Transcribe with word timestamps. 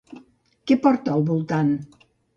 Què 0.71 0.77
porta 0.87 1.13
al 1.19 1.27
voltant? 1.31 1.73